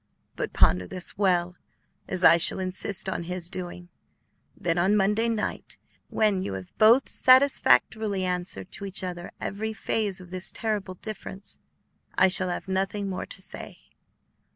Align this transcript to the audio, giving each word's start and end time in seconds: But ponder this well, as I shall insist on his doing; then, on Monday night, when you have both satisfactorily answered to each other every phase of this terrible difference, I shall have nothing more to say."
But 0.35 0.51
ponder 0.51 0.87
this 0.87 1.15
well, 1.15 1.55
as 2.07 2.23
I 2.23 2.37
shall 2.37 2.57
insist 2.57 3.07
on 3.07 3.21
his 3.21 3.51
doing; 3.51 3.89
then, 4.57 4.79
on 4.79 4.95
Monday 4.97 5.29
night, 5.29 5.77
when 6.09 6.41
you 6.41 6.53
have 6.53 6.75
both 6.79 7.07
satisfactorily 7.07 8.23
answered 8.25 8.71
to 8.71 8.85
each 8.87 9.03
other 9.03 9.29
every 9.39 9.73
phase 9.73 10.19
of 10.19 10.31
this 10.31 10.51
terrible 10.51 10.95
difference, 10.95 11.59
I 12.17 12.29
shall 12.29 12.49
have 12.49 12.67
nothing 12.67 13.09
more 13.11 13.27
to 13.27 13.41
say." 13.43 13.77